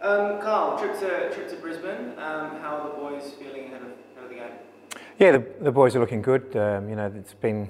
Um, 0.00 0.40
Carl, 0.40 0.78
trip 0.78 0.96
to 1.00 1.34
trip 1.34 1.50
to 1.50 1.56
Brisbane. 1.56 2.10
Um, 2.18 2.60
how 2.60 2.78
are 2.78 2.88
the 2.88 2.94
boys 2.94 3.32
feeling 3.32 3.64
ahead 3.64 3.82
of, 3.82 3.88
ahead 3.88 4.22
of 4.22 4.28
the 4.28 4.34
game? 4.36 5.00
Yeah, 5.18 5.32
the, 5.32 5.44
the 5.60 5.72
boys 5.72 5.96
are 5.96 5.98
looking 5.98 6.22
good. 6.22 6.56
Um, 6.56 6.88
you 6.88 6.94
know, 6.94 7.12
it's 7.16 7.34
been 7.34 7.68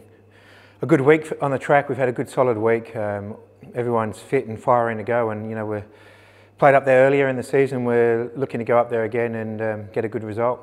a 0.83 0.87
good 0.87 1.01
week 1.01 1.33
on 1.41 1.53
the 1.53 1.59
track. 1.59 1.89
We've 1.89 1.97
had 1.97 2.11
a 2.11 2.13
good 2.13 2.29
solid 2.29 2.59
week. 2.59 2.95
Um, 2.95 3.39
everyone's 3.75 4.19
fit 4.19 4.47
and 4.47 4.61
firing 4.61 4.99
to 4.99 5.05
go, 5.05 5.31
and 5.31 5.49
you 5.49 5.57
know 5.57 5.65
we're 5.65 5.87
played 6.59 6.75
up 6.75 6.85
there 6.85 7.07
earlier 7.07 7.29
in 7.29 7.37
the 7.37 7.43
season. 7.43 7.87
We're 7.87 8.31
looking 8.37 8.59
to 8.59 8.65
go 8.65 8.79
up 8.79 8.91
there 8.91 9.05
again 9.05 9.35
and 9.35 9.63
um, 9.63 9.89
get 9.95 10.05
a 10.05 10.09
good 10.09 10.23
result. 10.23 10.61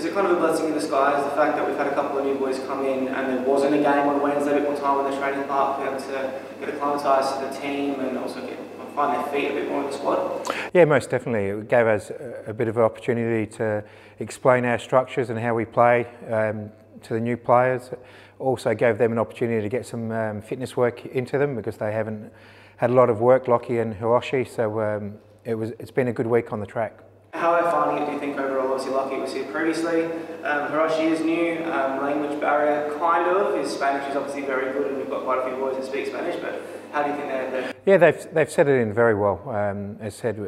Is 0.00 0.06
it 0.06 0.14
kind 0.14 0.26
of 0.26 0.38
a 0.38 0.40
blessing 0.40 0.68
in 0.68 0.72
disguise 0.72 1.22
the 1.22 1.36
fact 1.36 1.58
that 1.58 1.68
we've 1.68 1.76
had 1.76 1.86
a 1.86 1.94
couple 1.94 2.16
of 2.16 2.24
new 2.24 2.34
boys 2.36 2.58
come 2.60 2.86
in 2.86 3.08
and 3.08 3.36
there 3.36 3.42
wasn't 3.46 3.74
a 3.74 3.82
game 3.82 4.08
on 4.08 4.22
Wednesday, 4.22 4.52
a 4.52 4.60
bit 4.60 4.62
more 4.62 4.80
time 4.80 5.04
in 5.04 5.10
the 5.10 5.18
training 5.18 5.46
park 5.46 5.78
for 5.78 5.84
them 5.84 6.00
to 6.00 6.40
get 6.58 6.74
acclimatised 6.74 7.34
to 7.34 7.44
the 7.44 7.60
team 7.60 8.00
and 8.00 8.16
also 8.16 8.40
get 8.46 8.56
find 8.94 9.14
their 9.14 9.30
feet 9.30 9.50
a 9.50 9.54
bit 9.54 9.68
more 9.68 9.82
in 9.82 9.88
the 9.88 9.92
squad? 9.92 10.48
Yeah, 10.72 10.86
most 10.86 11.10
definitely. 11.10 11.48
It 11.48 11.68
gave 11.68 11.86
us 11.86 12.08
a, 12.08 12.44
a 12.46 12.54
bit 12.54 12.68
of 12.68 12.78
an 12.78 12.82
opportunity 12.82 13.46
to 13.58 13.84
explain 14.20 14.64
our 14.64 14.78
structures 14.78 15.28
and 15.28 15.38
how 15.38 15.54
we 15.54 15.66
play 15.66 16.06
um, 16.30 16.70
to 17.02 17.12
the 17.12 17.20
new 17.20 17.36
players. 17.36 17.90
Also 18.38 18.72
gave 18.72 18.96
them 18.96 19.12
an 19.12 19.18
opportunity 19.18 19.60
to 19.60 19.68
get 19.68 19.84
some 19.84 20.10
um, 20.12 20.40
fitness 20.40 20.78
work 20.78 21.04
into 21.04 21.36
them 21.36 21.54
because 21.56 21.76
they 21.76 21.92
haven't 21.92 22.32
had 22.78 22.88
a 22.88 22.94
lot 22.94 23.10
of 23.10 23.20
work, 23.20 23.48
Lockie 23.48 23.80
and 23.80 23.94
Hiroshi. 23.94 24.48
So 24.48 24.80
um, 24.80 25.18
it 25.44 25.56
was, 25.56 25.72
it's 25.72 25.90
been 25.90 26.08
a 26.08 26.12
good 26.14 26.26
week 26.26 26.54
on 26.54 26.60
the 26.60 26.66
track. 26.66 27.00
How 27.40 27.54
are 27.54 27.70
finding 27.70 28.02
it, 28.02 28.06
do 28.06 28.12
you 28.12 28.18
think, 28.18 28.36
overall? 28.36 28.70
Obviously, 28.70 28.92
Lockie 28.92 29.16
was 29.16 29.32
here 29.32 29.44
previously. 29.44 30.04
Um, 30.44 30.70
Hiroshi 30.70 31.10
is 31.10 31.20
new, 31.20 31.64
um, 31.72 32.02
language 32.02 32.38
barrier, 32.38 32.94
kind 32.98 33.34
of. 33.34 33.58
His 33.58 33.72
Spanish 33.72 34.06
is 34.10 34.14
obviously 34.14 34.42
very 34.42 34.74
good, 34.74 34.88
and 34.88 34.98
we've 34.98 35.08
got 35.08 35.24
quite 35.24 35.38
a 35.38 35.48
few 35.48 35.56
boys 35.56 35.74
that 35.76 35.86
speak 35.86 36.08
Spanish, 36.08 36.36
but 36.36 36.60
how 36.92 37.02
do 37.02 37.08
you 37.08 37.16
think 37.16 37.28
they're... 37.28 37.74
Yeah, 37.86 37.96
they've, 37.96 38.34
they've 38.34 38.50
settled 38.50 38.78
in 38.78 38.92
very 38.92 39.14
well. 39.14 39.40
Um, 39.48 39.96
as 40.00 40.14
said, 40.14 40.38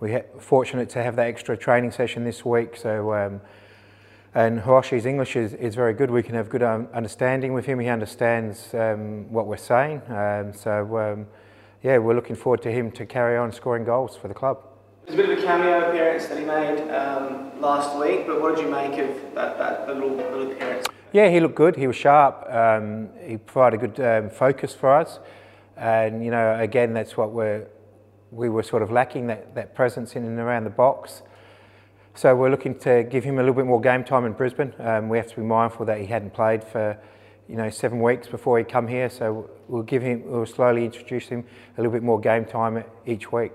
we're 0.00 0.24
fortunate 0.40 0.88
to 0.88 1.02
have 1.04 1.14
that 1.14 1.28
extra 1.28 1.56
training 1.56 1.92
session 1.92 2.24
this 2.24 2.44
week, 2.44 2.76
so... 2.76 3.14
Um, 3.14 3.40
and 4.34 4.62
Hiroshi's 4.62 5.06
English 5.06 5.36
is, 5.36 5.54
is 5.54 5.76
very 5.76 5.94
good. 5.94 6.10
We 6.10 6.24
can 6.24 6.34
have 6.34 6.48
good 6.48 6.64
um, 6.64 6.88
understanding 6.92 7.52
with 7.52 7.66
him. 7.66 7.78
He 7.78 7.88
understands 7.88 8.74
um, 8.74 9.30
what 9.30 9.46
we're 9.46 9.58
saying. 9.58 10.02
Um, 10.08 10.54
so, 10.54 10.98
um, 10.98 11.26
yeah, 11.84 11.98
we're 11.98 12.14
looking 12.14 12.34
forward 12.34 12.62
to 12.62 12.72
him 12.72 12.90
to 12.92 13.06
carry 13.06 13.36
on 13.36 13.52
scoring 13.52 13.84
goals 13.84 14.16
for 14.16 14.26
the 14.26 14.34
club. 14.34 14.71
There's 15.04 15.18
a 15.18 15.22
bit 15.22 15.30
of 15.30 15.38
a 15.38 15.42
cameo 15.42 15.88
appearance 15.88 16.26
that 16.26 16.38
he 16.38 16.44
made 16.44 16.88
um, 16.90 17.60
last 17.60 17.98
week, 17.98 18.24
but 18.26 18.40
what 18.40 18.54
did 18.54 18.64
you 18.64 18.70
make 18.70 18.98
of 18.98 19.34
that, 19.34 19.58
that 19.58 19.88
little, 19.88 20.10
little 20.10 20.52
appearance? 20.52 20.86
Yeah, 21.12 21.28
he 21.28 21.40
looked 21.40 21.56
good. 21.56 21.74
He 21.74 21.88
was 21.88 21.96
sharp. 21.96 22.46
Um, 22.48 23.08
he 23.20 23.36
provided 23.36 23.82
a 23.82 23.88
good 23.88 24.00
um, 24.00 24.30
focus 24.30 24.74
for 24.74 24.94
us, 24.94 25.18
and 25.76 26.24
you 26.24 26.30
know, 26.30 26.58
again, 26.58 26.94
that's 26.94 27.16
what 27.16 27.32
we're 27.32 27.66
we 28.30 28.48
were 28.48 28.62
sort 28.62 28.82
of 28.82 28.90
lacking 28.90 29.26
that, 29.26 29.54
that 29.54 29.74
presence 29.74 30.16
in 30.16 30.24
and 30.24 30.38
around 30.38 30.64
the 30.64 30.70
box. 30.70 31.22
So 32.14 32.34
we're 32.34 32.50
looking 32.50 32.78
to 32.80 33.02
give 33.02 33.24
him 33.24 33.38
a 33.38 33.42
little 33.42 33.54
bit 33.54 33.66
more 33.66 33.80
game 33.80 34.04
time 34.04 34.24
in 34.24 34.32
Brisbane. 34.32 34.72
Um, 34.78 35.08
we 35.08 35.18
have 35.18 35.28
to 35.28 35.36
be 35.36 35.42
mindful 35.42 35.84
that 35.86 35.98
he 35.98 36.06
hadn't 36.06 36.32
played 36.32 36.62
for 36.64 36.96
you 37.48 37.56
know 37.56 37.68
seven 37.70 38.00
weeks 38.00 38.28
before 38.28 38.56
he 38.56 38.64
come 38.64 38.86
here, 38.86 39.10
so 39.10 39.50
we'll 39.66 39.82
give 39.82 40.02
him 40.02 40.22
we'll 40.24 40.46
slowly 40.46 40.84
introduce 40.84 41.26
him 41.26 41.44
a 41.76 41.80
little 41.80 41.92
bit 41.92 42.04
more 42.04 42.20
game 42.20 42.44
time 42.44 42.84
each 43.04 43.32
week. 43.32 43.52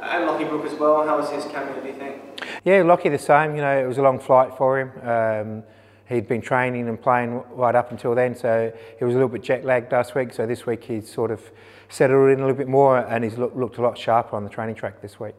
And 0.00 0.26
Lockie 0.26 0.44
Brook 0.44 0.64
as 0.64 0.78
well. 0.78 1.06
How 1.06 1.18
was 1.18 1.30
his 1.30 1.44
cameo, 1.46 1.80
do 1.80 1.88
you 1.88 1.94
think? 1.94 2.22
Yeah, 2.64 2.82
Lockie 2.82 3.08
the 3.08 3.18
same. 3.18 3.56
You 3.56 3.62
know, 3.62 3.78
it 3.78 3.86
was 3.86 3.98
a 3.98 4.02
long 4.02 4.18
flight 4.18 4.56
for 4.56 4.80
him. 4.80 4.92
Um, 5.02 5.62
he'd 6.08 6.28
been 6.28 6.40
training 6.40 6.88
and 6.88 7.00
playing 7.00 7.42
right 7.50 7.74
up 7.74 7.90
until 7.90 8.14
then, 8.14 8.34
so 8.34 8.72
he 8.98 9.04
was 9.04 9.14
a 9.14 9.18
little 9.18 9.28
bit 9.28 9.42
jet 9.42 9.64
lagged 9.64 9.92
last 9.92 10.14
week. 10.14 10.32
So 10.32 10.46
this 10.46 10.66
week 10.66 10.84
he's 10.84 11.10
sort 11.10 11.30
of 11.30 11.40
settled 11.88 12.30
in 12.30 12.38
a 12.38 12.42
little 12.42 12.56
bit 12.56 12.68
more, 12.68 12.98
and 12.98 13.24
he's 13.24 13.38
look, 13.38 13.54
looked 13.56 13.78
a 13.78 13.82
lot 13.82 13.98
sharper 13.98 14.36
on 14.36 14.44
the 14.44 14.50
training 14.50 14.76
track 14.76 15.02
this 15.02 15.18
week. 15.18 15.34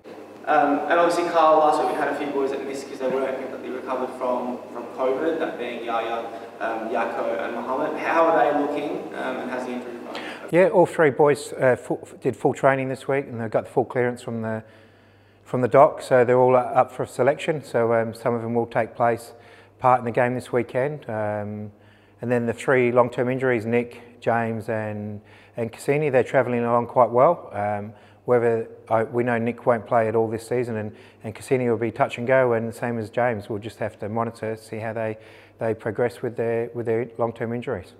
Um, 0.45 0.79
and 0.89 0.93
obviously, 0.93 1.29
Carl, 1.29 1.59
last 1.59 1.81
week 1.81 1.93
we 1.93 1.97
had 1.97 2.07
a 2.07 2.15
few 2.17 2.27
boys 2.27 2.51
that 2.51 2.65
missed 2.65 2.85
because 2.85 2.99
they 2.99 3.07
weren't 3.07 3.37
completely 3.37 3.69
recovered 3.69 4.09
from, 4.17 4.57
from 4.73 4.83
COVID, 4.97 5.39
that 5.39 5.59
being 5.59 5.85
Yaya, 5.85 6.25
um, 6.59 6.89
Yako, 6.89 7.45
and 7.45 7.55
Mohammed. 7.55 7.99
How 7.99 8.25
are 8.25 8.37
they 8.37 8.59
looking, 8.59 9.13
um, 9.13 9.37
and 9.37 9.51
how's 9.51 9.65
the 9.65 9.73
injury 9.73 9.93
yeah, 10.51 10.69
all 10.69 10.85
three 10.85 11.09
boys 11.11 11.53
uh, 11.53 11.75
full, 11.75 12.07
did 12.21 12.35
full 12.35 12.53
training 12.53 12.89
this 12.89 13.07
week 13.07 13.25
and 13.27 13.39
they've 13.39 13.51
got 13.51 13.65
the 13.65 13.71
full 13.71 13.85
clearance 13.85 14.21
from 14.21 14.41
the 14.41 14.63
from 15.49 15.61
the 15.61 15.67
doc, 15.67 16.03
so 16.03 16.23
they're 16.23 16.37
all 16.37 16.55
up 16.55 16.91
for 16.91 17.07
selection. 17.07 17.63
So 17.63 17.91
um, 17.91 18.13
some 18.13 18.35
of 18.35 18.43
them 18.43 18.53
will 18.53 18.67
take 18.67 18.95
place 18.95 19.33
part 19.79 19.97
in 19.97 20.05
the 20.05 20.11
game 20.11 20.35
this 20.35 20.51
weekend. 20.51 21.09
Um, 21.09 21.71
and 22.21 22.31
then 22.31 22.45
the 22.45 22.53
three 22.53 22.91
long-term 22.91 23.29
injuries, 23.29 23.65
Nick, 23.65 24.21
James 24.21 24.69
and, 24.69 25.19
and 25.57 25.71
Kusini, 25.71 26.11
they're 26.11 26.23
travelling 26.23 26.63
along 26.63 26.85
quite 26.85 27.09
well. 27.09 27.49
Um, 27.51 27.93
whether 28.25 28.69
I, 28.89 29.03
we 29.03 29.23
know 29.23 29.39
Nick 29.39 29.65
won't 29.65 29.87
play 29.87 30.07
at 30.07 30.15
all 30.15 30.27
this 30.27 30.47
season 30.47 30.75
and, 30.75 30.95
and 31.23 31.33
Kusini 31.33 31.67
will 31.67 31.77
be 31.77 31.89
touch 31.89 32.19
and 32.19 32.27
go 32.27 32.53
and 32.53 32.69
the 32.69 32.73
same 32.73 32.99
as 32.99 33.09
James, 33.09 33.49
we'll 33.49 33.57
just 33.57 33.79
have 33.79 33.97
to 33.99 34.09
monitor, 34.09 34.55
see 34.55 34.77
how 34.77 34.93
they, 34.93 35.17
they 35.57 35.73
progress 35.73 36.21
with 36.21 36.35
their, 36.35 36.69
with 36.75 36.85
their 36.85 37.09
long-term 37.17 37.53
injuries. 37.53 37.93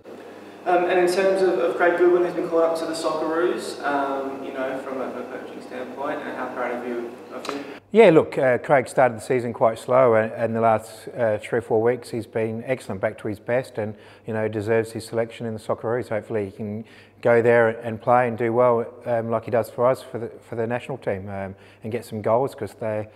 Um, 0.66 0.86
and 0.86 1.00
in 1.00 1.08
terms 1.08 1.42
of, 1.42 1.58
of, 1.60 1.78
Craig 1.78 1.98
Goodwin, 1.98 2.26
who's 2.26 2.34
been 2.34 2.50
called 2.50 2.64
up 2.64 2.78
to 2.80 2.86
the 2.86 2.94
Socceroos, 2.94 3.82
um, 3.84 4.44
you 4.44 4.52
know, 4.52 4.78
from 4.80 5.00
a, 5.00 5.06
a 5.06 5.24
coaching 5.24 5.62
standpoint, 5.62 6.20
and 6.22 6.36
how 6.36 6.54
proud 6.54 6.76
of 6.76 6.88
you 6.88 7.12
of 7.34 7.48
him? 7.48 7.64
Yeah, 7.92 8.10
look, 8.10 8.38
uh, 8.38 8.58
Craig 8.60 8.88
started 8.88 9.18
the 9.18 9.22
season 9.22 9.54
quite 9.54 9.80
slow, 9.80 10.16
and, 10.16 10.32
and 10.34 10.56
the 10.56 10.62
last 10.62 11.08
uh, 11.18 11.38
three 11.40 11.60
or 11.60 11.62
four 11.62 11.82
weeks 11.82 12.10
he's 12.10 12.28
been 12.28 12.64
excellent, 12.66 13.00
back 13.02 13.18
to 13.20 13.28
his 13.28 13.40
best, 13.40 13.78
and 13.78 13.96
you 14.28 14.34
know 14.34 14.48
deserves 14.48 14.92
his 14.92 15.06
selection 15.06 15.46
in 15.46 15.54
the 15.54 15.60
Socceroos. 15.60 16.10
Hopefully, 16.10 16.46
he 16.46 16.52
can 16.52 16.86
go 17.22 17.42
there 17.42 17.70
and 17.70 18.02
play 18.02 18.28
and 18.28 18.38
do 18.38 18.52
well, 18.54 18.86
um, 19.06 19.30
like 19.30 19.46
he 19.46 19.52
does 19.52 19.70
for 19.70 19.88
us 19.88 20.04
for 20.04 20.20
the 20.20 20.30
for 20.48 20.56
the 20.56 20.68
national 20.68 20.98
team, 20.98 21.30
um, 21.30 21.56
and 21.84 21.92
get 21.92 22.06
some 22.06 22.22
goals 22.22 22.54
because 22.54 22.74
they 22.76 23.08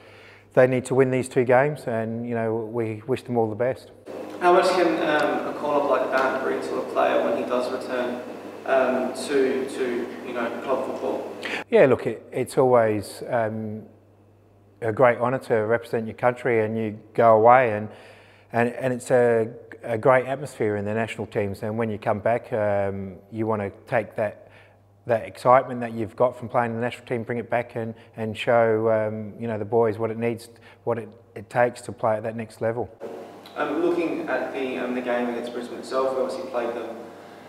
they 0.53 0.65
need 0.65 0.85
to 0.85 0.95
win 0.95 1.11
these 1.11 1.27
two 1.27 1.43
games, 1.43 1.83
and 1.83 2.27
you 2.27 2.33
know 2.33 2.55
we 2.55 3.03
wish 3.05 3.21
them 3.23 3.37
all 3.37 3.49
the 3.49 3.55
best. 3.55 3.91
How 4.39 4.53
much 4.53 4.69
can 4.69 4.97
um, 5.09 5.47
a 5.47 5.53
call-up 5.57 5.89
like 5.89 6.11
that 6.11 6.43
bring 6.43 6.61
to 6.61 6.75
a 6.75 6.83
player 6.91 7.23
when 7.23 7.41
he 7.41 7.49
does 7.49 7.71
return 7.71 8.21
um, 8.65 9.13
to, 9.27 9.69
to 9.69 10.07
you 10.27 10.33
know, 10.33 10.49
club 10.63 10.85
football? 10.85 11.35
Yeah, 11.69 11.85
look, 11.85 12.05
it, 12.05 12.27
it's 12.31 12.57
always 12.57 13.23
um, 13.29 13.83
a 14.81 14.91
great 14.91 15.17
honour 15.17 15.39
to 15.39 15.55
represent 15.55 16.05
your 16.07 16.15
country 16.15 16.63
and 16.63 16.77
you 16.77 16.99
go 17.13 17.35
away 17.35 17.71
and, 17.71 17.89
and, 18.51 18.69
and 18.73 18.93
it's 18.93 19.11
a, 19.11 19.49
a 19.83 19.97
great 19.97 20.25
atmosphere 20.25 20.75
in 20.77 20.85
the 20.85 20.93
national 20.93 21.27
teams 21.27 21.63
and 21.63 21.77
when 21.77 21.89
you 21.89 21.97
come 21.97 22.19
back 22.19 22.51
um, 22.53 23.15
you 23.31 23.47
want 23.47 23.61
to 23.61 23.71
take 23.87 24.15
that 24.15 24.43
that 25.05 25.25
excitement 25.25 25.81
that 25.81 25.91
you've 25.91 26.15
got 26.15 26.37
from 26.37 26.47
playing 26.47 26.73
the 26.73 26.79
national 26.79 27.05
team, 27.05 27.23
bring 27.23 27.37
it 27.37 27.49
back 27.49 27.75
and, 27.75 27.93
and 28.15 28.37
show 28.37 28.89
um, 28.89 29.33
you 29.39 29.47
know 29.47 29.57
the 29.57 29.65
boys 29.65 29.97
what 29.97 30.09
it 30.09 30.17
needs, 30.17 30.49
what 30.85 30.97
it, 30.97 31.09
it 31.35 31.49
takes 31.49 31.81
to 31.81 31.91
play 31.91 32.15
at 32.15 32.23
that 32.23 32.35
next 32.35 32.61
level. 32.61 32.89
Um, 33.55 33.83
looking 33.83 34.27
at 34.27 34.51
the, 34.53 34.77
um, 34.77 34.95
the 34.95 35.01
game 35.01 35.29
against 35.29 35.53
Brisbane 35.53 35.79
itself, 35.79 36.15
we 36.15 36.23
obviously 36.23 36.49
played 36.49 36.75
them 36.75 36.95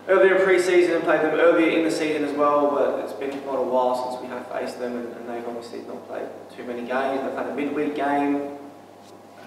earlier 0.07 0.35
in 0.35 0.43
pre-season 0.43 0.95
and 0.95 1.03
played 1.03 1.21
them 1.21 1.33
earlier 1.39 1.79
in 1.79 1.83
the 1.83 1.89
season 1.89 2.23
as 2.23 2.31
well, 2.33 2.69
but 2.69 2.99
it's 2.99 3.13
been 3.13 3.31
quite 3.41 3.57
a 3.57 3.63
while 3.63 4.11
since 4.11 4.21
we 4.21 4.27
have 4.27 4.47
faced 4.51 4.79
them 4.79 4.95
and, 4.97 5.13
and 5.13 5.27
they've 5.27 5.47
obviously 5.47 5.79
not 5.81 6.07
played 6.07 6.27
too 6.55 6.63
many 6.63 6.81
games. 6.81 7.21
They've 7.21 7.33
had 7.33 7.47
a 7.47 7.55
midweek 7.55 7.95
game. 7.95 8.51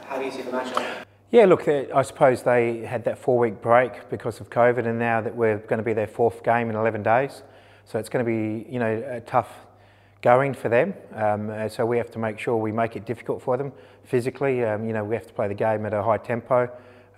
How 0.07 0.19
do 0.19 0.25
you 0.25 0.33
see 0.33 0.43
the 0.43 0.51
matchup? 0.51 1.05
Yeah, 1.31 1.45
look, 1.45 1.69
I 1.69 2.03
suppose 2.03 2.43
they 2.43 2.79
had 2.79 3.05
that 3.05 3.19
four-week 3.19 3.61
break 3.61 4.09
because 4.09 4.41
of 4.41 4.51
COVID 4.51 4.87
and 4.87 4.99
now 4.99 5.21
that 5.21 5.37
we're 5.37 5.59
going 5.59 5.79
to 5.79 5.85
be 5.85 5.93
their 5.93 6.07
fourth 6.07 6.43
game 6.43 6.71
in 6.71 6.77
11 6.77 7.03
days. 7.03 7.43
So 7.85 7.99
it's 7.99 8.09
going 8.09 8.25
to 8.25 8.31
be, 8.31 8.67
you 8.71 8.79
know, 8.79 9.05
a 9.07 9.21
tough 9.21 9.49
going 10.23 10.55
for 10.55 10.69
them. 10.69 10.95
Um, 11.15 11.51
uh, 11.51 11.69
so 11.69 11.87
we 11.87 11.97
have 11.99 12.11
to 12.13 12.19
make 12.19 12.39
sure 12.39 12.57
we 12.57 12.73
make 12.73 12.97
it 12.97 13.07
difficult 13.07 13.43
for 13.43 13.57
them 13.57 13.73
physically. 14.05 14.65
Um, 14.65 14.87
you 14.87 14.93
know, 14.93 15.05
we 15.05 15.15
have 15.15 15.27
to 15.27 15.33
play 15.33 15.49
the 15.49 15.55
game 15.55 15.87
at 15.87 15.95
a 15.95 16.03
high 16.03 16.19
tempo, 16.19 16.71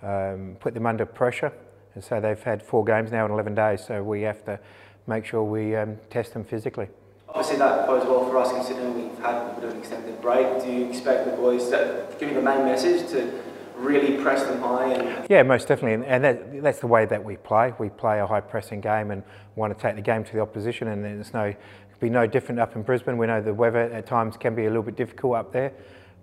um, 0.03 0.57
put 0.59 0.73
them 0.73 0.85
under 0.85 1.05
pressure. 1.05 1.51
And 1.95 2.03
so 2.03 2.21
they've 2.21 2.41
had 2.41 2.63
four 2.63 2.85
games 2.85 3.11
now 3.11 3.25
in 3.25 3.31
11 3.31 3.55
days, 3.55 3.83
so 3.85 4.01
we 4.01 4.21
have 4.21 4.45
to 4.45 4.59
make 5.07 5.25
sure 5.25 5.43
we 5.43 5.75
um, 5.75 5.97
test 6.09 6.33
them 6.33 6.43
physically. 6.43 6.87
Obviously 7.27 7.57
that 7.57 7.87
bodes 7.87 8.05
well 8.05 8.29
for 8.29 8.37
us 8.37 8.51
considering 8.51 8.93
we've 8.93 9.17
had 9.19 9.35
a 9.35 9.53
bit 9.55 9.63
of 9.63 9.71
an 9.71 9.79
extended 9.79 10.21
break. 10.21 10.61
Do 10.61 10.71
you 10.71 10.85
expect 10.85 11.25
the 11.25 11.31
boys 11.31 11.69
to 11.69 12.07
give 12.19 12.29
you 12.29 12.35
the 12.35 12.41
main 12.41 12.65
message 12.65 13.09
to 13.11 13.41
really 13.77 14.21
press 14.21 14.43
them 14.43 14.61
high? 14.61 14.93
And 14.93 15.29
yeah, 15.29 15.43
most 15.43 15.67
definitely, 15.67 16.05
and 16.05 16.23
that, 16.23 16.61
that's 16.61 16.79
the 16.79 16.87
way 16.87 17.05
that 17.05 17.23
we 17.23 17.37
play. 17.37 17.73
We 17.79 17.89
play 17.89 18.19
a 18.19 18.27
high 18.27 18.41
pressing 18.41 18.81
game 18.81 19.11
and 19.11 19.23
want 19.55 19.75
to 19.75 19.81
take 19.81 19.95
the 19.95 20.01
game 20.01 20.23
to 20.25 20.33
the 20.33 20.41
opposition, 20.41 20.89
and 20.89 21.03
there's 21.03 21.33
no 21.33 21.53
be 22.01 22.09
no 22.09 22.27
different 22.27 22.59
up 22.59 22.75
in 22.75 22.81
Brisbane. 22.81 23.17
We 23.17 23.27
know 23.27 23.41
the 23.41 23.53
weather 23.53 23.79
at 23.79 24.05
times 24.05 24.35
can 24.35 24.55
be 24.55 24.65
a 24.65 24.67
little 24.67 24.83
bit 24.83 24.97
difficult 24.97 25.35
up 25.35 25.53
there. 25.53 25.71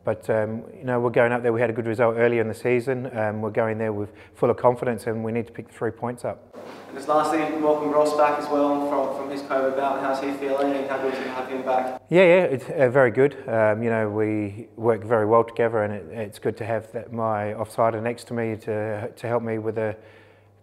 But 0.04 0.28
um, 0.30 0.64
you 0.76 0.84
know, 0.84 1.00
we're 1.00 1.10
going 1.10 1.32
up 1.32 1.42
there. 1.42 1.52
We 1.52 1.60
had 1.60 1.70
a 1.70 1.72
good 1.72 1.86
result 1.86 2.16
earlier 2.16 2.40
in 2.40 2.48
the 2.48 2.54
season. 2.54 3.16
Um, 3.16 3.40
we're 3.42 3.50
going 3.50 3.78
there 3.78 3.92
with 3.92 4.10
full 4.34 4.50
of 4.50 4.56
confidence, 4.56 5.06
and 5.06 5.22
we 5.22 5.32
need 5.32 5.46
to 5.46 5.52
pick 5.52 5.68
the 5.68 5.74
three 5.74 5.90
points 5.90 6.24
up. 6.24 6.56
And 6.88 6.96
just 6.96 7.08
lastly, 7.08 7.40
welcome 7.60 7.90
Ross 7.90 8.16
back 8.16 8.38
as 8.38 8.48
well 8.48 8.88
from, 8.88 9.16
from 9.16 9.30
his 9.30 9.42
COVID 9.42 9.76
bout. 9.76 10.00
How's 10.00 10.20
he 10.22 10.32
feeling, 10.32 10.72
and 10.72 10.88
how 10.88 10.98
good 10.98 11.12
is 11.12 11.20
it 11.20 11.24
to 11.24 11.30
have 11.30 11.48
him 11.48 11.62
back? 11.62 12.00
Yeah, 12.08 12.22
yeah, 12.22 12.42
it's 12.44 12.64
uh, 12.70 12.88
very 12.88 13.10
good. 13.10 13.36
Um, 13.48 13.82
you 13.82 13.90
know, 13.90 14.08
we 14.08 14.68
work 14.76 15.04
very 15.04 15.26
well 15.26 15.44
together, 15.44 15.82
and 15.82 15.92
it, 15.92 16.06
it's 16.10 16.38
good 16.38 16.56
to 16.56 16.64
have 16.64 16.90
that, 16.92 17.12
my 17.12 17.52
offsider 17.52 18.02
next 18.02 18.28
to 18.28 18.34
me 18.34 18.56
to 18.56 19.12
to 19.14 19.26
help 19.26 19.42
me 19.42 19.58
with 19.58 19.74
the, 19.74 19.94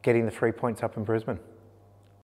getting 0.01 0.25
the 0.25 0.31
three 0.31 0.51
points 0.51 0.81
up 0.81 0.97
in 0.97 1.03
Brisbane. 1.03 1.39